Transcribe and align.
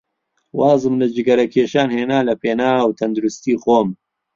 وازم 0.59 0.93
لە 1.01 1.07
جگەرەکێشان 1.15 1.89
هێنا 1.97 2.19
لەپێناو 2.29 2.95
تەندروستیی 2.99 3.61
خۆم. 3.63 3.89